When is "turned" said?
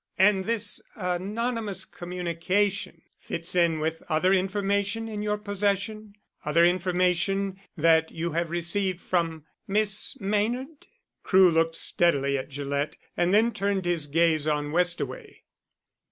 13.51-13.85